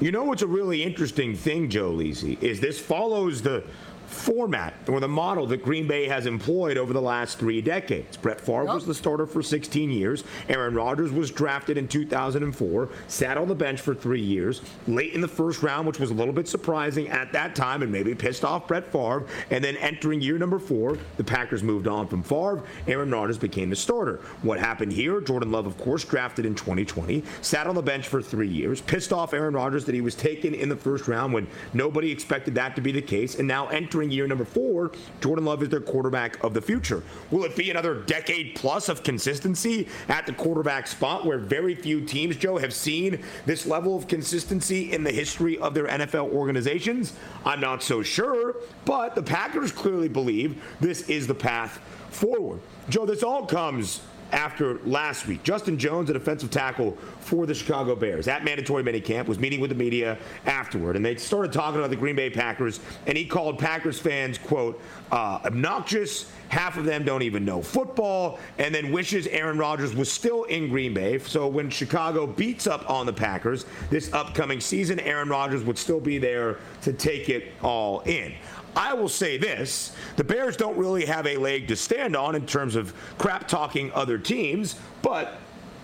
[0.01, 3.63] You know what's a really interesting thing, Joe Lisi, is this follows the
[4.07, 8.17] format or the model that Green Bay has employed over the last three decades.
[8.17, 8.73] Brett Favre yep.
[8.73, 8.87] was oh.
[8.87, 10.23] the starter for 16 years.
[10.49, 15.21] Aaron Rodgers was drafted in 2004, sat on the bench for three years, late in
[15.21, 18.45] the first round, which was a little bit surprising at that time and maybe pissed
[18.45, 19.25] off Brett Favre.
[19.49, 22.63] And then entering year number four, the Packers moved on from Favre.
[22.87, 24.21] Aaron Rodgers became the starter.
[24.41, 25.21] What happened here?
[25.21, 29.11] Jordan Love, of course, drafted in 2020, sat on the bench for three years, pissed
[29.11, 32.75] off Aaron Rodgers that he was taken in the first round when nobody expected that
[32.75, 34.91] to be the case, and now entering year number four,
[35.21, 37.03] Jordan Love is their quarterback of the future.
[37.31, 42.01] Will it be another decade plus of consistency at the quarterback spot where very few
[42.01, 47.13] teams, Joe, have seen this level of consistency in the history of their NFL organizations?
[47.45, 51.79] I'm not so sure, but the Packers clearly believe this is the path
[52.09, 52.61] forward.
[52.89, 55.43] Joe, this all comes after last week.
[55.43, 59.69] Justin Jones, a defensive tackle for the Chicago Bears at mandatory minicamp, was meeting with
[59.69, 63.59] the media afterward, and they started talking about the Green Bay Packers, and he called
[63.59, 66.31] Packers fans, quote, uh, obnoxious.
[66.49, 70.69] Half of them don't even know football, and then wishes Aaron Rodgers was still in
[70.69, 71.17] Green Bay.
[71.19, 75.99] So when Chicago beats up on the Packers this upcoming season, Aaron Rodgers would still
[75.99, 78.33] be there to take it all in.
[78.75, 82.45] I will say this the Bears don't really have a leg to stand on in
[82.45, 85.39] terms of crap talking other teams, but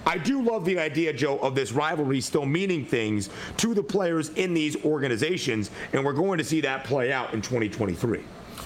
[0.05, 4.29] I do love the idea, Joe, of this rivalry still meaning things to the players
[4.29, 8.23] in these organizations, and we're going to see that play out in 2023.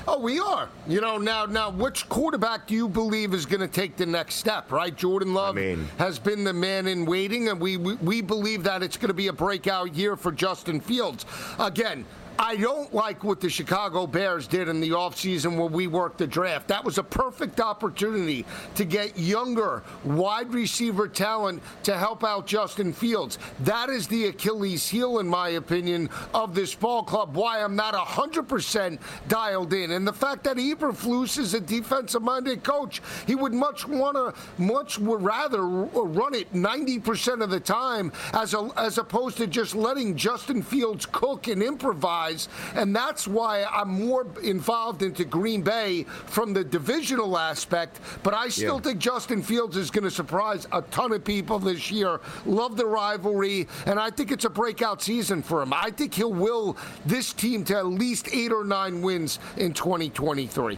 [0.08, 0.70] Oh, we are.
[0.88, 4.36] You know, now, now, which quarterback do you believe is going to take the next
[4.36, 4.72] step?
[4.72, 8.22] Right, Jordan Love I mean, has been the man in waiting, and we, we we
[8.22, 11.26] believe that it's going to be a breakout year for Justin Fields.
[11.58, 12.06] Again,
[12.38, 16.28] I don't like what the Chicago Bears did in the offseason when we worked the
[16.28, 16.68] draft.
[16.68, 22.92] That was a perfect opportunity to get younger wide receiver talent to help out Justin
[22.92, 23.38] Fields.
[23.62, 27.36] That is the Achilles heel, in my opinion, of this ball club.
[27.36, 29.92] Why I'm not 100% dialed in.
[29.92, 34.34] And the fact that Eberflus is a defensive minded coach, he would much want to,
[34.62, 39.74] much would rather run it 90% of the time as, a, as opposed to just
[39.74, 45.62] letting Justin Fields cook and improvise guys, and that's why I'm more involved into Green
[45.62, 48.00] Bay from the divisional aspect.
[48.24, 48.82] But I still yeah.
[48.82, 52.20] think Justin Fields is going to surprise a ton of people this year.
[52.46, 55.74] Love the rivalry, and I think it's a breakout season for him.
[55.74, 60.78] I think he'll will this team to at least eight or nine wins in 2023.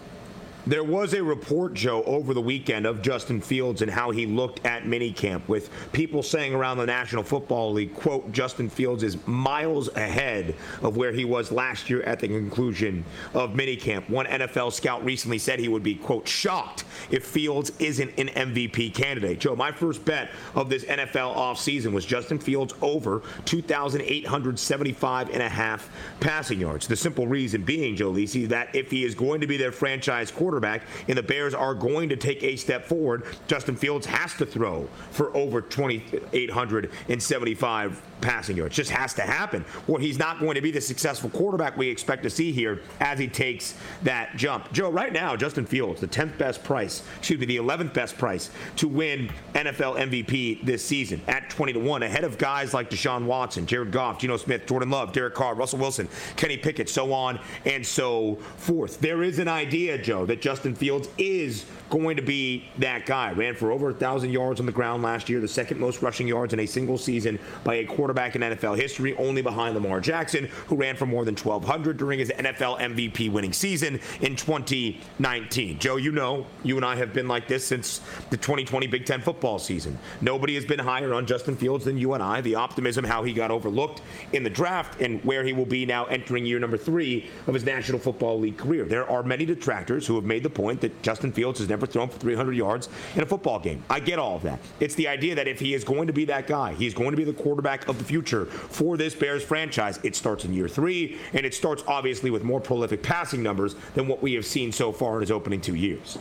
[0.67, 4.65] There was a report, Joe, over the weekend of Justin Fields and how he looked
[4.65, 9.87] at minicamp, with people saying around the National Football League, quote, Justin Fields is miles
[9.95, 14.09] ahead of where he was last year at the conclusion of minicamp.
[14.09, 18.93] One NFL scout recently said he would be, quote, shocked if Fields isn't an MVP
[18.93, 19.39] candidate.
[19.39, 25.47] Joe, my first bet of this NFL offseason was Justin Fields over 2,875 and a
[25.47, 25.89] half
[26.19, 26.87] passing yards.
[26.87, 30.29] The simple reason being, Joe Lisi, that if he is going to be their franchise
[30.29, 33.25] quarterback, quarterback, and the Bears are going to take a step forward.
[33.47, 38.75] Justin Fields has to throw for over 2,875 passing yards.
[38.75, 39.63] Just has to happen.
[39.87, 43.19] Or he's not going to be the successful quarterback we expect to see here as
[43.19, 44.71] he takes that jump.
[44.73, 48.49] Joe, right now, Justin Fields, the 10th best price, excuse me, the 11th best price
[48.77, 53.25] to win NFL MVP this season at 20 to 1, ahead of guys like Deshaun
[53.25, 57.39] Watson, Jared Goff, Geno Smith, Jordan Love, Derek Carr, Russell Wilson, Kenny Pickett, so on
[57.65, 58.99] and so forth.
[58.99, 63.31] There is an idea, Joe, that Justin Fields is going to be that guy.
[63.31, 66.53] Ran for over 1,000 yards on the ground last year, the second most rushing yards
[66.53, 70.75] in a single season by a quarterback in NFL history, only behind Lamar Jackson, who
[70.75, 75.79] ran for more than 1,200 during his NFL MVP winning season in 2019.
[75.79, 79.21] Joe, you know, you and I have been like this since the 2020 Big Ten
[79.21, 79.97] football season.
[80.21, 82.41] Nobody has been higher on Justin Fields than you and I.
[82.41, 84.01] The optimism, how he got overlooked
[84.33, 87.63] in the draft, and where he will be now entering year number three of his
[87.63, 88.85] National Football League career.
[88.85, 92.09] There are many detractors who have made the point that Justin Fields has never thrown
[92.09, 93.83] for 300 yards in a football game.
[93.89, 94.59] I get all of that.
[94.79, 97.17] It's the idea that if he is going to be that guy, he's going to
[97.17, 99.99] be the quarterback of the future for this Bears franchise.
[100.03, 104.07] It starts in year three, and it starts obviously with more prolific passing numbers than
[104.07, 106.17] what we have seen so far in his opening two years.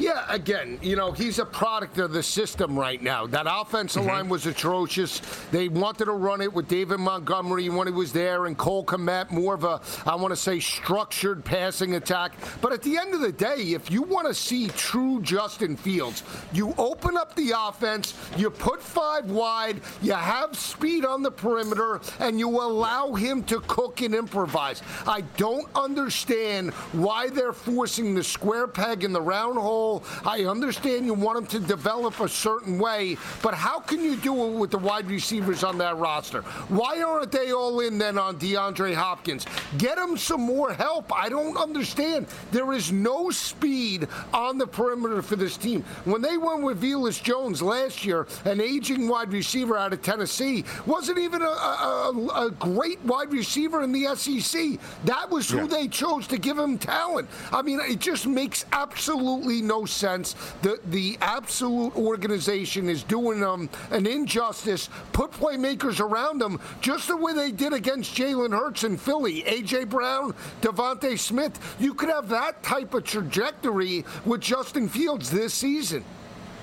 [0.00, 3.26] Yeah, again, you know, he's a product of the system right now.
[3.26, 4.10] That offensive mm-hmm.
[4.10, 5.20] line was atrocious.
[5.50, 9.30] They wanted to run it with David Montgomery when he was there and Cole Kmet,
[9.30, 12.32] more of a, I want to say, structured passing attack.
[12.62, 16.22] But at the end of the day, if you want to see true Justin Fields,
[16.54, 22.00] you open up the offense, you put five wide, you have speed on the perimeter,
[22.20, 24.80] and you allow him to cook and improvise.
[25.06, 29.89] I don't understand why they're forcing the square peg in the round hole
[30.24, 34.46] I understand you want them to develop a certain way, but how can you do
[34.46, 36.42] it with the wide receivers on that roster?
[36.68, 39.46] Why aren't they all in then on DeAndre Hopkins?
[39.78, 41.12] Get them some more help.
[41.14, 42.26] I don't understand.
[42.52, 45.82] There is no speed on the perimeter for this team.
[46.04, 50.64] When they went with Velus Jones last year, an aging wide receiver out of Tennessee,
[50.86, 54.78] wasn't even a, a, a great wide receiver in the SEC.
[55.04, 55.66] That was who yeah.
[55.66, 57.28] they chose to give him talent.
[57.52, 60.34] I mean, it just makes absolutely no sense.
[60.62, 64.88] The the absolute organization is doing them an injustice.
[65.12, 69.88] Put playmakers around them just the way they did against Jalen Hurts in Philly, AJ
[69.88, 71.76] Brown, DeVonta Smith.
[71.78, 76.04] You could have that type of trajectory with Justin Fields this season.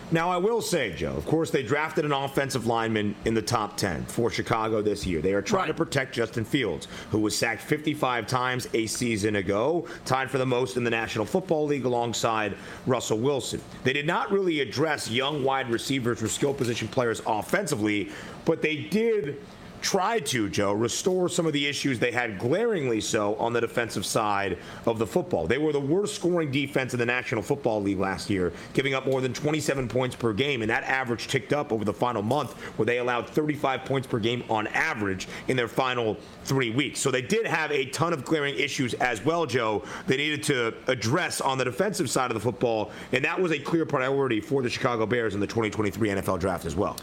[0.10, 3.76] Now, I will say, Joe, of course, they drafted an offensive lineman in the top
[3.76, 5.20] 10 for Chicago this year.
[5.20, 5.68] They are trying right.
[5.68, 10.45] to protect Justin Fields, who was sacked 55 times a season ago, tied for the
[10.45, 12.55] most in the National Football League alongside
[12.86, 13.60] Russell Wilson.
[13.84, 18.10] They did not really address young wide receivers or skill position players offensively,
[18.45, 19.41] but they did
[19.82, 24.05] tried to, Joe, restore some of the issues they had glaringly so on the defensive
[24.05, 25.47] side of the football.
[25.47, 29.05] They were the worst scoring defense in the National Football League last year, giving up
[29.05, 32.53] more than 27 points per game, and that average ticked up over the final month,
[32.78, 36.99] where they allowed 35 points per game on average in their final three weeks.
[36.99, 40.73] So they did have a ton of glaring issues as well, Joe, they needed to
[40.88, 44.61] address on the defensive side of the football, and that was a clear priority for
[44.61, 46.97] the Chicago Bears in the 2023 NFL Draft as well.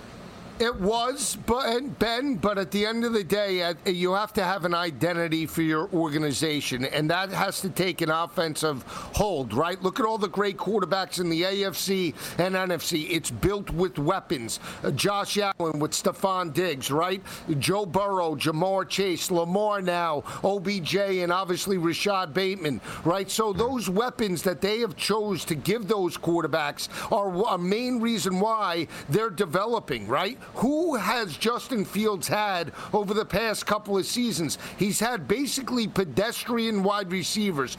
[0.61, 2.37] It was, but Ben.
[2.37, 5.89] But at the end of the day, you have to have an identity for your
[5.93, 9.83] organization, and that has to take an offensive hold, right?
[9.83, 13.11] Look at all the great quarterbacks in the AFC and NFC.
[13.11, 14.61] It's built with weapons.
[14.85, 17.21] Uh, Josh Allen with Stefon Diggs, right?
[17.59, 23.29] Joe Burrow, Ja'Marr Chase, Lamar now, OBJ, and obviously Rashod Bateman, right?
[23.29, 28.39] So those weapons that they have chose to give those quarterbacks are a main reason
[28.39, 30.39] why they're developing, right?
[30.55, 34.59] Who has Justin Fields had over the past couple of seasons?
[34.79, 37.77] He's had basically pedestrian wide receivers.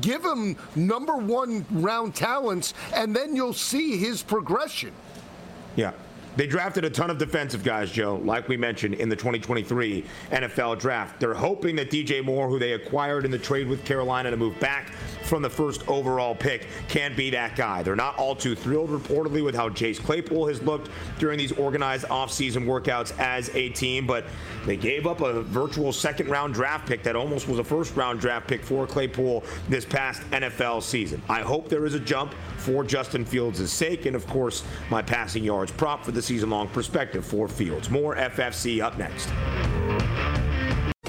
[0.00, 4.92] Give him number one round talents, and then you'll see his progression.
[5.76, 5.92] Yeah.
[6.34, 10.78] They drafted a ton of defensive guys, Joe, like we mentioned in the 2023 NFL
[10.78, 11.20] draft.
[11.20, 14.58] They're hoping that DJ Moore, who they acquired in the trade with Carolina to move
[14.58, 14.92] back
[15.32, 17.82] from the first overall pick, can't be that guy.
[17.82, 22.04] They're not all too thrilled, reportedly, with how Chase Claypool has looked during these organized
[22.08, 24.26] offseason workouts as a team, but
[24.66, 28.20] they gave up a virtual second round draft pick that almost was a first round
[28.20, 31.22] draft pick for Claypool this past NFL season.
[31.30, 35.42] I hope there is a jump for Justin Fields' sake, and of course, my passing
[35.42, 37.88] yards prop for the season long perspective for Fields.
[37.88, 39.30] More FFC up next.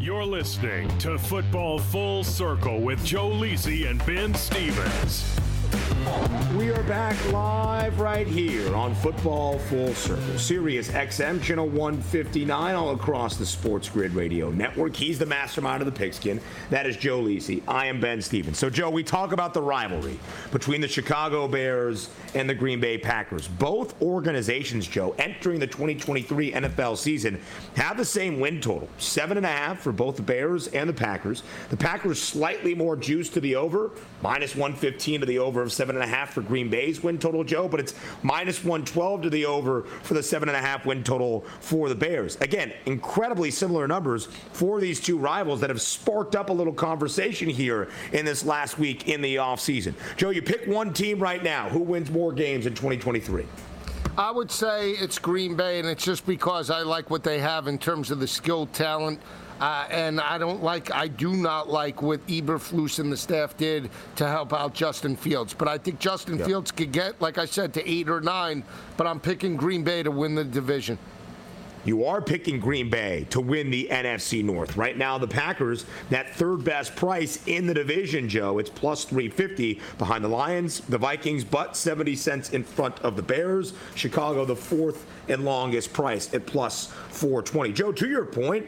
[0.00, 5.38] You're listening to Football Full Circle with Joe Lisi and Ben Stevens.
[6.56, 10.38] We are back live right here on Football Full Circle.
[10.38, 14.96] Sirius XM, channel 159, all across the Sports Grid Radio Network.
[14.96, 16.40] He's the mastermind of the pigskin.
[16.70, 17.62] That is Joe Lisi.
[17.68, 18.58] I am Ben Stevens.
[18.58, 20.18] So, Joe, we talk about the rivalry
[20.50, 23.48] between the Chicago Bears and the Green Bay Packers.
[23.48, 27.38] Both organizations, Joe, entering the 2023 NFL season,
[27.76, 30.94] have the same win total seven and a half for both the Bears and the
[30.94, 31.42] Packers.
[31.68, 33.90] The Packers slightly more juice to the over,
[34.22, 37.44] minus 115 to the over of seven and a half for Green Bay's win total,
[37.44, 41.02] Joe, but it's minus 112 to the over for the seven and a half win
[41.02, 42.36] total for the Bears.
[42.40, 47.48] Again, incredibly similar numbers for these two rivals that have sparked up a little conversation
[47.48, 49.94] here in this last week in the offseason.
[50.16, 51.68] Joe, you pick one team right now.
[51.68, 53.46] Who wins more games in 2023?
[54.18, 57.66] I would say it's Green Bay, and it's just because I like what they have
[57.68, 59.20] in terms of the skill, talent.
[59.60, 63.90] Uh, and I don't like, I do not like what Eberflus and the staff did
[64.16, 65.54] to help out Justin Fields.
[65.54, 66.46] But I think Justin yep.
[66.46, 68.64] Fields could get, like I said, to eight or nine.
[68.96, 70.98] But I'm picking Green Bay to win the division.
[71.86, 74.76] You are picking Green Bay to win the NFC North.
[74.76, 78.58] Right now, the Packers, that third best price in the division, Joe.
[78.58, 83.22] It's plus 350 behind the Lions, the Vikings, but 70 cents in front of the
[83.22, 83.72] Bears.
[83.94, 87.72] Chicago, the fourth and longest price at plus 420.
[87.72, 88.66] Joe, to your point,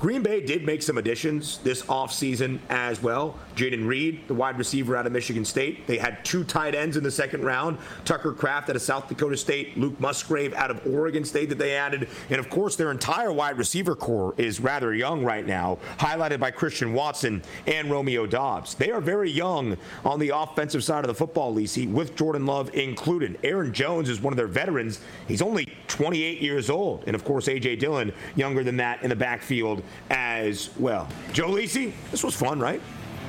[0.00, 3.38] Green Bay did make some additions this offseason as well.
[3.54, 5.86] Jayden Reed, the wide receiver out of Michigan State.
[5.86, 7.76] They had two tight ends in the second round
[8.06, 11.76] Tucker Kraft out of South Dakota State, Luke Musgrave out of Oregon State that they
[11.76, 12.08] added.
[12.30, 16.50] And of course, their entire wide receiver corps is rather young right now, highlighted by
[16.50, 18.74] Christian Watson and Romeo Doubs.
[18.76, 22.74] They are very young on the offensive side of the football, Lisi, with Jordan Love
[22.74, 23.38] included.
[23.44, 25.00] Aaron Jones is one of their veterans.
[25.28, 27.04] He's only 28 years old.
[27.06, 27.76] And of course, A.J.
[27.76, 31.08] Dillon, younger than that in the backfield as well.
[31.32, 32.80] Joe Lisi, this was fun, right?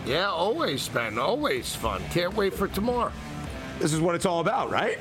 [0.05, 1.19] Yeah, always, Ben.
[1.19, 2.01] Always fun.
[2.11, 3.11] Can't wait for tomorrow.
[3.79, 4.97] This is what it's all about, right?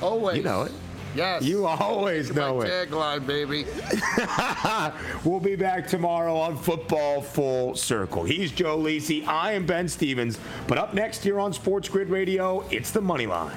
[0.00, 0.36] Always.
[0.36, 0.72] You know it.
[1.14, 1.44] Yes.
[1.44, 2.90] You always know my it.
[2.90, 3.66] tagline, baby.
[5.24, 8.24] we'll be back tomorrow on Football Full Circle.
[8.24, 9.24] He's Joe Lisi.
[9.26, 10.38] I am Ben Stevens.
[10.66, 13.56] But up next here on Sports Grid Radio, it's the Money Line.